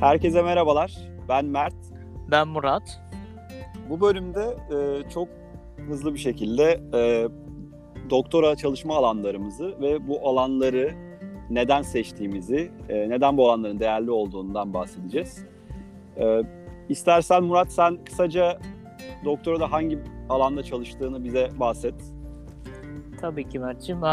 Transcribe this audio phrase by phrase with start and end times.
[0.00, 0.92] Herkese merhabalar.
[1.28, 1.74] Ben Mert.
[2.30, 3.02] Ben Murat.
[3.90, 5.28] Bu bölümde e, çok
[5.88, 7.28] hızlı bir şekilde e,
[8.10, 10.94] doktora çalışma alanlarımızı ve bu alanları
[11.50, 15.46] neden seçtiğimizi, e, neden bu alanların değerli olduğundan bahsedeceğiz.
[16.16, 16.42] E,
[16.88, 18.58] istersen Murat sen kısaca
[19.24, 19.98] doktorada hangi
[20.28, 21.94] alanda çalıştığını bize bahset.
[23.20, 24.04] Tabii ki Mert'ciğim.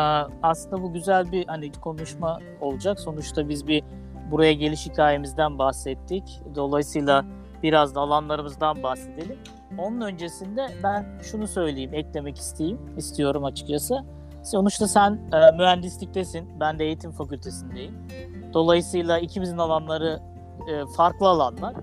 [0.44, 3.00] Aslında bu güzel bir hani konuşma olacak.
[3.00, 3.84] Sonuçta biz bir
[4.32, 6.42] buraya geliş hikayemizden bahsettik.
[6.56, 7.26] Dolayısıyla
[7.64, 9.40] biraz da alanlarımızdan bahsedelim.
[9.78, 14.04] Onun öncesinde ben şunu söyleyeyim, eklemek isteyeyim, istiyorum açıkçası.
[14.44, 18.08] Sonuçta sen e, mühendisliktesin, ben de eğitim fakültesindeyim.
[18.54, 20.20] Dolayısıyla ikimizin alanları
[20.72, 21.76] e, farklı alanlar.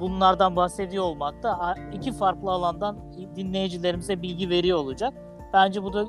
[0.00, 2.98] Bunlardan bahsediyor olmak da iki farklı alandan
[3.36, 5.14] dinleyicilerimize bilgi veriyor olacak.
[5.52, 6.04] Bence bu da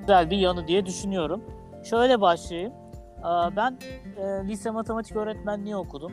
[0.00, 1.44] güzel bir yanı diye düşünüyorum.
[1.84, 2.72] Şöyle başlayayım.
[3.56, 3.78] Ben
[4.16, 6.12] e, lise matematik öğretmenliği okudum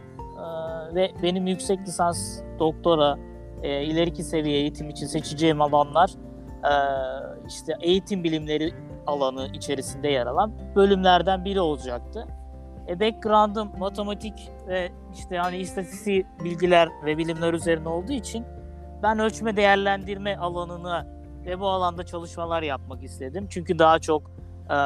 [0.96, 3.18] ve benim yüksek lisans, doktora,
[3.64, 6.12] e, ileriki seviye eğitim için seçeceğim alanlar
[7.48, 8.74] işte eğitim bilimleri
[9.08, 12.28] alanı içerisinde yer alan bölümlerden biri olacaktı.
[12.88, 18.46] E, background'ım matematik ve işte hani istatistik bilgiler ve bilimler üzerine olduğu için
[19.04, 21.08] ben ölçme değerlendirme alanını
[21.46, 23.48] ve bu alanda çalışmalar yapmak istedim.
[23.50, 24.32] Çünkü daha çok
[24.70, 24.78] e,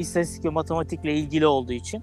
[0.00, 2.02] istatistik ve matematikle ilgili olduğu için.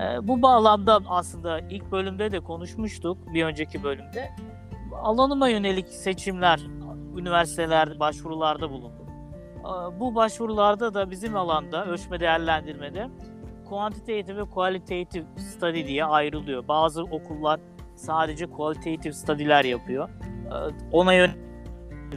[0.00, 4.30] E, bu bağlamda aslında ilk bölümde de konuşmuştuk, bir önceki bölümde.
[5.02, 6.60] Alanıma yönelik seçimler,
[7.16, 9.06] üniversiteler başvurularda bulundum.
[9.58, 13.08] E, bu başvurularda da bizim alanda, ölçme değerlendirmede
[13.68, 16.68] quantitative ve qualitative study diye ayrılıyor.
[16.68, 17.60] Bazı okullar
[17.94, 20.08] sadece qualitative study'ler yapıyor.
[20.92, 21.30] Ona yön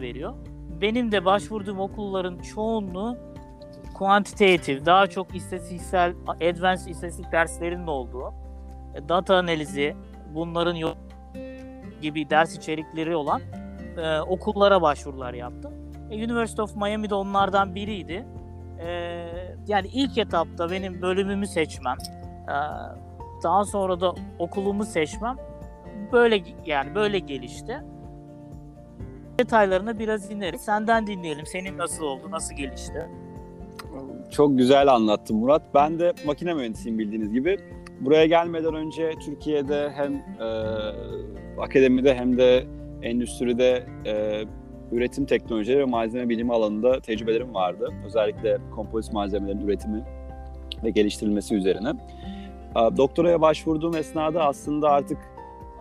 [0.01, 0.33] veriyor.
[0.81, 3.17] Benim de başvurduğum okulların çoğunluğu
[3.93, 8.33] quantitative, daha çok istatistiksel, advanced istatistik derslerinin olduğu,
[8.95, 9.95] e, data analizi,
[10.35, 10.97] bunların yok
[12.01, 13.41] gibi ders içerikleri olan
[13.97, 15.73] e, okullara başvurular yaptım.
[16.11, 18.25] E, University of Miami de onlardan biriydi.
[18.79, 18.89] E,
[19.67, 21.97] yani ilk etapta benim bölümümü seçmem,
[22.47, 22.55] e,
[23.43, 25.37] daha sonra da okulumu seçmem
[26.11, 27.83] böyle yani böyle gelişti.
[29.39, 30.61] Detaylarına biraz ineriz.
[30.61, 31.45] Senden dinleyelim.
[31.45, 33.09] Senin nasıl oldu, nasıl gelişti?
[34.31, 35.61] Çok güzel anlattın Murat.
[35.73, 37.57] Ben de makine mühendisiyim bildiğiniz gibi.
[38.01, 40.47] Buraya gelmeden önce Türkiye'de hem e,
[41.61, 42.63] akademide hem de
[43.01, 44.43] endüstride e,
[44.91, 47.89] üretim teknolojileri ve malzeme bilimi alanında tecrübelerim vardı.
[48.05, 50.03] Özellikle kompozit malzemelerin üretimi
[50.83, 51.89] ve geliştirilmesi üzerine.
[51.89, 55.17] E, doktoraya başvurduğum esnada aslında artık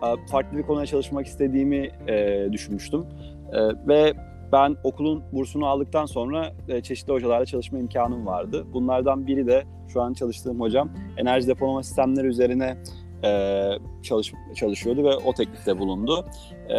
[0.03, 3.05] e, farklı bir konuya çalışmak istediğimi e, düşünmüştüm.
[3.53, 4.13] E, ve
[4.53, 8.65] ben okulun bursunu aldıktan sonra e, çeşitli hocalarla çalışma imkanım vardı.
[8.73, 12.77] Bunlardan biri de şu an çalıştığım hocam enerji depolama sistemleri üzerine
[13.23, 13.69] e,
[14.01, 16.25] çalış, çalışıyordu ve o teklifte bulundu.
[16.69, 16.77] E,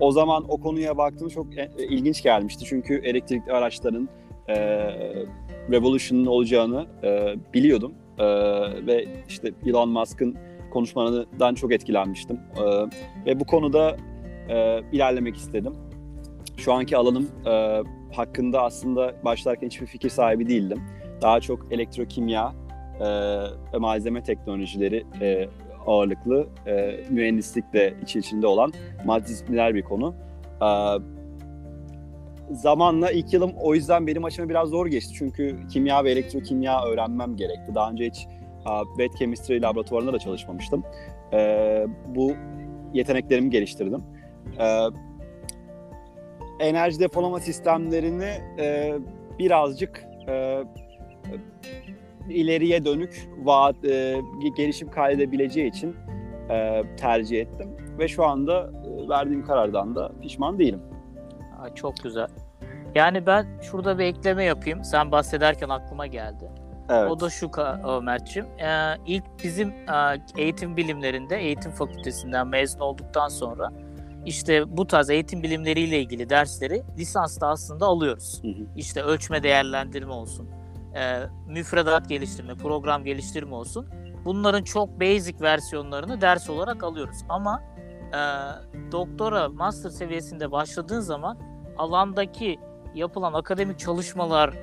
[0.00, 2.64] o zaman o konuya baktığım çok e, ilginç gelmişti.
[2.64, 4.08] Çünkü elektrikli araçların
[4.48, 4.56] e,
[5.70, 7.92] revolution'ın olacağını e, biliyordum.
[8.18, 8.26] E,
[8.86, 10.36] ve işte Elon Musk'ın
[10.70, 12.36] konuşmalarından çok etkilenmiştim.
[12.36, 12.62] E,
[13.26, 13.96] ve bu konuda
[14.48, 15.72] e, ilerlemek istedim
[16.56, 20.82] şu anki alanım e, hakkında aslında başlarken hiçbir fikir sahibi değildim.
[21.22, 22.52] Daha çok elektrokimya
[23.00, 23.06] e,
[23.72, 25.48] ve malzeme teknolojileri e,
[25.86, 28.72] ağırlıklı e, mühendislik de içi içinde olan
[29.04, 30.14] multidisipliner bir konu.
[30.62, 30.68] E,
[32.50, 35.14] zamanla ilk yılım o yüzden benim açıma biraz zor geçti.
[35.18, 37.74] Çünkü kimya ve elektrokimya öğrenmem gerekti.
[37.74, 38.26] Daha önce hiç
[38.66, 40.84] uh, wet chemistry laboratuvarında da çalışmamıştım.
[41.32, 42.32] E, bu
[42.94, 44.02] yeteneklerimi geliştirdim.
[44.58, 44.64] E,
[46.60, 48.94] enerji depolama sistemlerini e,
[49.38, 50.64] birazcık e,
[52.28, 54.20] ileriye dönük vaat, e,
[54.56, 55.96] gelişim kaydedebileceği için
[56.50, 57.76] e, tercih ettim.
[57.98, 60.80] Ve şu anda e, verdiğim karardan da pişman değilim.
[61.60, 62.28] Aa, çok güzel.
[62.94, 64.84] Yani ben şurada bir ekleme yapayım.
[64.84, 66.50] Sen bahsederken aklıma geldi.
[66.88, 67.10] Evet.
[67.10, 67.50] O da şu
[68.02, 68.48] Mert'ciğim.
[68.58, 73.72] Ee, ilk bizim e, eğitim bilimlerinde, eğitim fakültesinden mezun olduktan sonra
[74.26, 78.42] işte bu tarz eğitim bilimleriyle ilgili dersleri lisansta aslında alıyoruz.
[78.42, 78.66] Hı hı.
[78.76, 80.48] İşte ölçme değerlendirme olsun,
[80.94, 83.86] e, müfredat geliştirme, program geliştirme olsun.
[84.24, 87.16] Bunların çok basic versiyonlarını ders olarak alıyoruz.
[87.28, 87.62] Ama
[88.12, 88.20] e,
[88.92, 91.38] doktora, master seviyesinde başladığın zaman
[91.78, 92.58] alandaki
[92.94, 94.54] yapılan akademik çalışmalar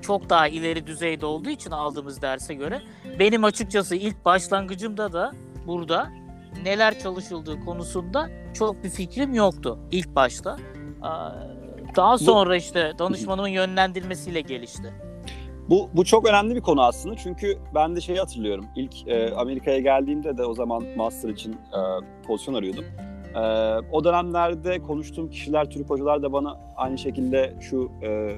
[0.00, 2.82] çok daha ileri düzeyde olduğu için aldığımız derse göre
[3.18, 5.32] benim açıkçası ilk başlangıcımda da
[5.66, 6.10] burada
[6.64, 10.56] neler çalışıldığı konusunda çok bir fikrim yoktu ilk başta.
[11.96, 14.92] Daha sonra işte danışmanımın yönlendirmesiyle gelişti.
[15.70, 18.64] Bu, bu çok önemli bir konu aslında çünkü ben de şeyi hatırlıyorum.
[18.76, 21.80] İlk e, Amerika'ya geldiğimde de o zaman master için e,
[22.26, 22.84] pozisyon arıyordum.
[23.34, 23.40] E,
[23.92, 28.36] o dönemlerde konuştuğum kişiler, Türk hocalar da bana aynı şekilde şu e,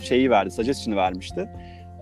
[0.00, 1.48] şeyi verdi, suggestion'ı vermişti.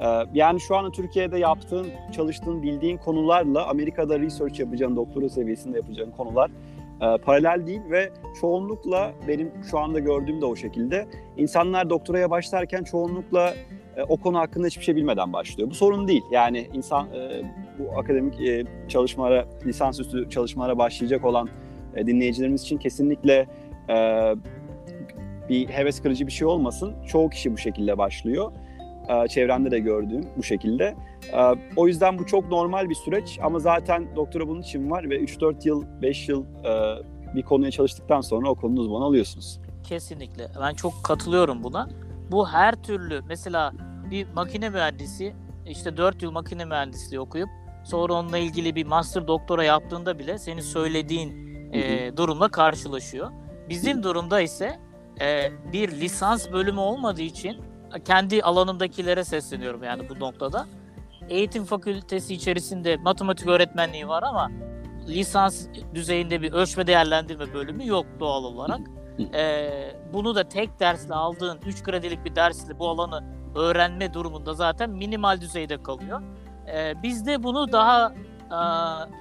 [0.00, 6.10] E, yani şu anda Türkiye'de yaptığın, çalıştığın, bildiğin konularla Amerika'da research yapacağın, doktora seviyesinde yapacağın
[6.10, 6.50] konular
[7.00, 8.10] e, paralel değil ve
[8.40, 11.06] çoğunlukla benim şu anda gördüğüm de o şekilde
[11.36, 13.54] insanlar doktoraya başlarken çoğunlukla
[13.96, 15.70] e, o konu hakkında hiçbir şey bilmeden başlıyor.
[15.70, 16.22] Bu sorun değil.
[16.30, 17.42] Yani insan e,
[17.78, 18.34] bu akademik
[18.88, 21.48] çalışmalara, lisansüstü çalışmalara başlayacak olan
[21.96, 23.46] dinleyicilerimiz için kesinlikle
[25.48, 26.94] bir heves kırıcı bir şey olmasın.
[27.06, 28.52] Çoğu kişi bu şekilde başlıyor.
[29.08, 30.96] E, çevremde de gördüğüm bu şekilde.
[31.32, 35.20] E, o yüzden bu çok normal bir süreç ama zaten doktora bunun için var ve
[35.20, 39.60] 3-4 yıl, 5 yıl e, bir konuya çalıştıktan sonra o konunun uzmanı alıyorsunuz.
[39.84, 40.48] Kesinlikle.
[40.60, 41.88] Ben çok katılıyorum buna.
[42.30, 43.72] Bu her türlü mesela
[44.10, 45.34] bir makine mühendisi
[45.66, 47.48] işte 4 yıl makine mühendisliği okuyup
[47.84, 53.30] sonra onunla ilgili bir master doktora yaptığında bile senin söylediğin e, durumla karşılaşıyor.
[53.68, 54.80] Bizim durumda ise
[55.20, 57.56] e, bir lisans bölümü olmadığı için
[58.04, 60.66] kendi alanımdakilere sesleniyorum yani bu noktada.
[61.28, 64.50] Eğitim fakültesi içerisinde matematik öğretmenliği var ama
[65.08, 68.80] lisans düzeyinde bir ölçme değerlendirme bölümü yok doğal olarak.
[69.34, 74.90] Ee, bunu da tek dersle aldığın 3 kredilik bir dersle bu alanı öğrenme durumunda zaten
[74.90, 76.22] minimal düzeyde kalıyor.
[76.68, 78.12] Ee, biz de bunu daha
[78.50, 78.58] e,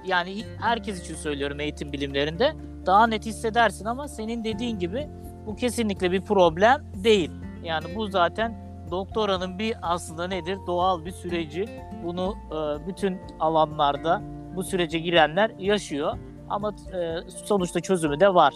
[0.06, 2.54] yani herkes için söylüyorum eğitim bilimlerinde
[2.86, 5.08] daha net hissedersin ama senin dediğin gibi
[5.46, 7.30] bu kesinlikle bir problem değil.
[7.64, 10.58] Yani bu zaten doktoranın bir aslında nedir?
[10.66, 11.64] Doğal bir süreci.
[12.04, 14.22] Bunu e, bütün alanlarda
[14.56, 16.16] bu sürece girenler yaşıyor.
[16.50, 18.54] Ama e, sonuçta çözümü de var.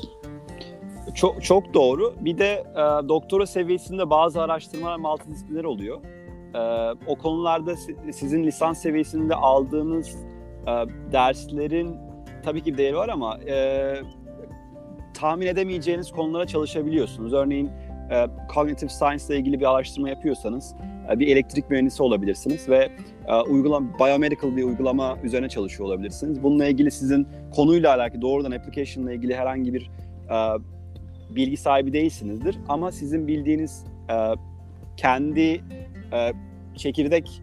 [1.14, 2.14] Çok çok doğru.
[2.20, 6.00] Bir de e, doktora seviyesinde bazı araştırmalar multidisipliner oluyor.
[6.54, 6.58] E,
[7.06, 10.16] o konularda si- sizin lisans seviyesinde aldığınız
[10.66, 10.72] e,
[11.12, 11.96] derslerin
[12.44, 13.94] tabii ki bir değeri var ama e,
[15.14, 17.32] tahmin edemeyeceğiniz konulara çalışabiliyorsunuz.
[17.32, 17.70] Örneğin
[18.10, 20.74] e, cognitive science ile ilgili bir araştırma yapıyorsanız
[21.10, 22.90] e, bir elektrik mühendisi olabilirsiniz ve
[23.28, 26.42] e, uygulama biomedical bir uygulama üzerine çalışıyor olabilirsiniz.
[26.42, 29.90] Bununla ilgili sizin konuyla alakalı doğrudan application ile ilgili herhangi bir
[30.30, 30.36] e,
[31.30, 34.14] bilgi sahibi değilsinizdir ama sizin bildiğiniz e,
[34.96, 35.60] kendi
[36.12, 36.32] e,
[36.76, 37.42] çekirdek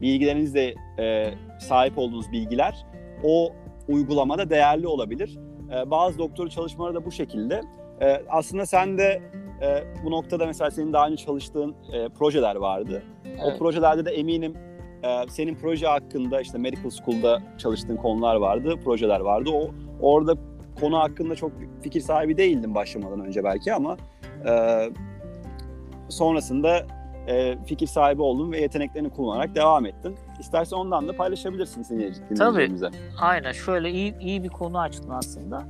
[0.00, 2.86] bilgilerinizle e, sahip olduğunuz bilgiler
[3.24, 3.52] o
[3.88, 5.38] uygulamada değerli olabilir.
[5.72, 7.62] E, bazı doktora çalışmaları da bu şekilde.
[8.00, 9.22] E, aslında sen de
[9.62, 13.02] e, bu noktada mesela senin daha önce çalıştığın e, projeler vardı.
[13.24, 13.40] Evet.
[13.44, 14.54] O projelerde de eminim
[15.02, 19.50] e, senin proje hakkında işte medical school'da çalıştığın konular vardı, projeler vardı.
[19.52, 19.70] O
[20.00, 20.34] orada
[20.80, 23.96] konu hakkında çok fikir sahibi değildim başlamadan önce belki ama
[24.48, 24.52] e,
[26.08, 26.86] sonrasında
[27.28, 30.14] e, fikir sahibi oldun ve yeteneklerini kullanarak devam ettin.
[30.40, 32.44] İstersen ondan da paylaşabilirsin dinleyicilerimize.
[33.20, 35.62] Aynen şöyle iyi, iyi bir konu açtın aslında.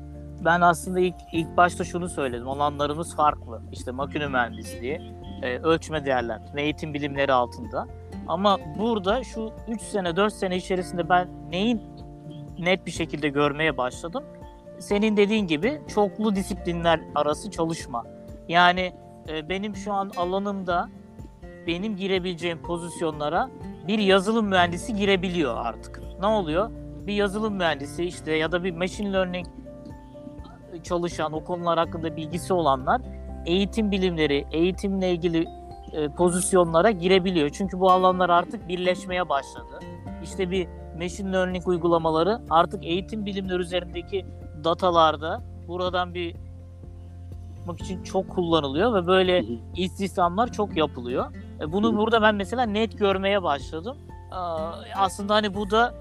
[0.47, 2.49] Ben aslında ilk ilk başta şunu söyledim.
[2.49, 3.63] Alanlarımız farklı.
[3.73, 5.01] İşte makine mühendisliği,
[5.43, 7.87] e, ölçme değerlendirme, eğitim bilimleri altında.
[8.29, 11.83] Ama burada şu 3 sene 4 sene içerisinde ben neyin
[12.59, 14.25] net bir şekilde görmeye başladım.
[14.79, 18.05] Senin dediğin gibi çoklu disiplinler arası çalışma.
[18.49, 18.93] Yani
[19.29, 20.89] e, benim şu an alanımda
[21.67, 23.51] benim girebileceğim pozisyonlara
[23.89, 26.03] bir yazılım mühendisi girebiliyor artık.
[26.21, 26.71] Ne oluyor?
[27.07, 29.47] Bir yazılım mühendisi işte ya da bir machine learning
[30.83, 33.01] çalışan, o konular hakkında bilgisi olanlar
[33.47, 35.47] eğitim bilimleri, eğitimle ilgili
[35.93, 37.51] e, pozisyonlara girebiliyor.
[37.51, 39.81] Çünkü bu alanlar artık birleşmeye başladı.
[40.23, 40.69] İşte bir
[40.99, 44.27] machine learning uygulamaları artık eğitim bilimleri üzerindeki
[44.65, 46.37] datalarda buradan bir
[47.59, 49.45] yapmak için çok kullanılıyor ve böyle
[49.77, 51.27] istihdamlar çok yapılıyor.
[51.61, 53.97] E, Bunu burada ben mesela net görmeye başladım.
[54.97, 55.95] Aslında hani bu da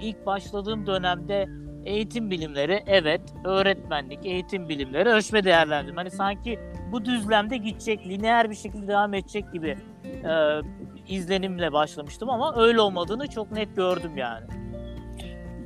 [0.00, 1.48] ilk başladığım dönemde
[1.86, 5.96] eğitim bilimleri evet, öğretmenlik, eğitim bilimleri, ölçme değerlendirme.
[5.96, 6.58] Hani sanki
[6.92, 10.60] bu düzlemde gidecek, lineer bir şekilde devam edecek gibi e,
[11.08, 14.46] izlenimle başlamıştım ama öyle olmadığını çok net gördüm yani.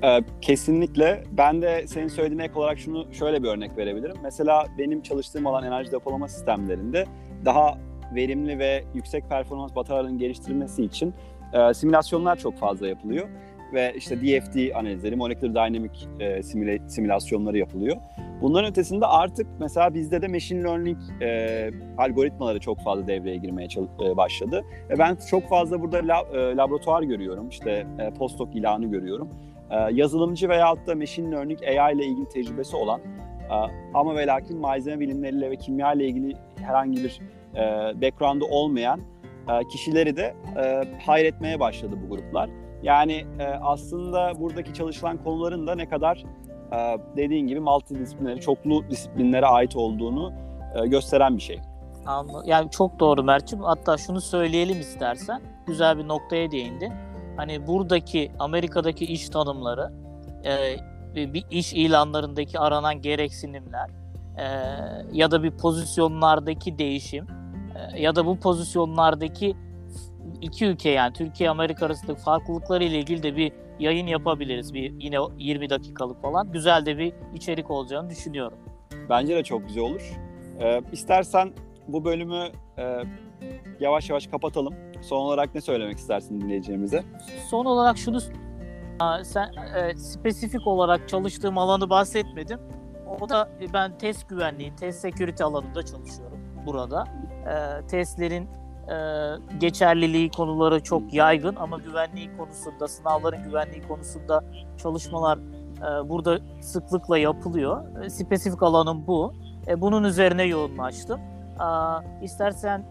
[0.02, 1.24] Ee, kesinlikle.
[1.32, 4.16] Ben de senin söylediğine ek olarak şunu şöyle bir örnek verebilirim.
[4.22, 7.06] Mesela benim çalıştığım alan enerji depolama sistemlerinde
[7.44, 7.78] daha
[8.14, 11.14] verimli ve yüksek performans bataryaların geliştirilmesi için
[11.52, 13.28] e, simülasyonlar çok fazla yapılıyor.
[13.72, 17.96] Ve işte DFD analizleri, Molecular Dynamic e, simüle- simülasyonları yapılıyor.
[18.42, 23.68] Bunların ötesinde artık mesela bizde de machine learning e, algoritmaları çok fazla devreye girmeye
[24.04, 24.64] e, başladı.
[24.90, 29.28] Ve ben çok fazla burada la- e, laboratuvar görüyorum, işte e, postdoc ilanı görüyorum.
[29.70, 33.00] E, yazılımcı veyahut da machine learning AI ile ilgili tecrübesi olan
[33.50, 33.54] e,
[33.94, 37.20] ama ve lakin malzeme bilimleriyle ve kimya ile ilgili herhangi bir
[37.54, 37.60] e,
[38.02, 39.00] background'u olmayan
[39.48, 42.50] e, kişileri de e, hayretmeye başladı bu gruplar.
[42.82, 46.24] Yani e, aslında buradaki çalışılan konuların da ne kadar
[46.72, 50.32] e, dediğin gibi multidisiplinere, çoklu disiplinlere ait olduğunu
[50.74, 51.60] e, gösteren bir şey.
[52.44, 53.64] Yani çok doğru Mert'ciğim.
[53.64, 55.42] Hatta şunu söyleyelim istersen.
[55.66, 56.92] Güzel bir noktaya değindin.
[57.36, 59.92] Hani buradaki Amerika'daki iş tanımları,
[60.44, 63.90] e, bir iş ilanlarındaki aranan gereksinimler
[64.36, 64.44] e,
[65.12, 67.26] ya da bir pozisyonlardaki değişim
[67.74, 69.56] e, ya da bu pozisyonlardaki
[70.40, 74.74] iki ülke yani Türkiye Amerika arasındaki farklılıkları ile ilgili de bir yayın yapabiliriz.
[74.74, 76.52] Bir yine 20 dakikalık falan.
[76.52, 78.58] Güzel de bir içerik olacağını düşünüyorum.
[79.10, 80.12] Bence de çok güzel olur.
[80.60, 81.52] E, istersen
[81.88, 82.44] bu bölümü
[82.78, 83.02] e,
[83.80, 84.74] yavaş yavaş kapatalım.
[85.02, 87.04] Son olarak ne söylemek istersin dinleyicilerimize?
[87.50, 88.20] Son olarak şunu
[89.22, 92.60] sen e, spesifik olarak çalıştığım alanı bahsetmedim.
[93.20, 97.04] O da e, ben test güvenliği, test security alanında çalışıyorum burada.
[97.46, 98.48] E, testlerin
[99.60, 104.44] geçerliliği konuları çok yaygın ama güvenliği konusunda, sınavların güvenliği konusunda
[104.82, 105.38] çalışmalar
[105.78, 108.02] e, burada sıklıkla yapılıyor.
[108.04, 109.32] E, spesifik alanım bu.
[109.68, 111.20] E, bunun üzerine yoğunlaştım.
[112.22, 112.84] İstersen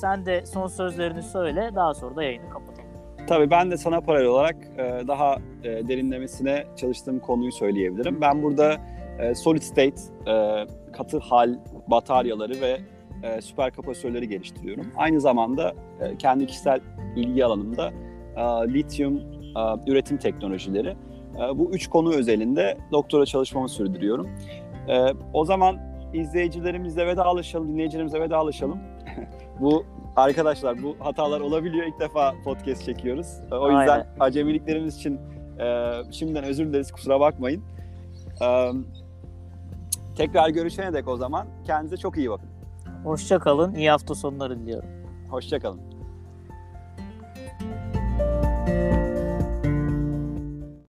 [0.00, 2.90] sen de son sözlerini söyle, daha sonra da yayını kapatalım.
[3.28, 4.56] Tabii ben de sana paralel olarak
[5.08, 8.20] daha derinlemesine çalıştığım konuyu söyleyebilirim.
[8.20, 8.76] Ben burada
[9.34, 10.00] solid state,
[10.92, 12.80] katı hal bataryaları ve
[13.22, 14.86] e, süper kapasitörleri geliştiriyorum.
[14.96, 16.80] Aynı zamanda e, kendi kişisel
[17.16, 17.90] ilgi alanımda
[18.36, 18.42] e,
[18.74, 20.88] lityum e, üretim teknolojileri.
[21.36, 24.28] E, bu üç konu özelinde doktora çalışmamı sürdürüyorum.
[24.88, 25.78] E, o zaman
[26.14, 28.78] izleyicilerimizle vedalaşalım, dinleyicilerimizle vedalaşalım.
[29.60, 29.84] bu
[30.16, 31.86] arkadaşlar bu hatalar olabiliyor.
[31.86, 33.26] İlk defa podcast çekiyoruz.
[33.52, 34.06] E, O yüzden Aynen.
[34.20, 35.20] acemiliklerimiz için
[35.60, 36.92] e, şimdiden özür dileriz.
[36.92, 37.62] Kusura bakmayın.
[38.42, 38.70] E,
[40.16, 42.48] tekrar görüşene dek o zaman kendinize çok iyi bakın.
[43.04, 43.74] Hoşça kalın.
[43.74, 44.88] İyi hafta sonları diliyorum.
[45.30, 45.89] Hoşçakalın.